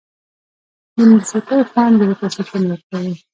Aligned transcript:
د 0.95 0.97
موسيقۍ 1.11 1.61
خوند 1.69 1.95
زړه 2.01 2.15
ته 2.19 2.27
سکون 2.35 2.63
ورکوي. 2.67 3.13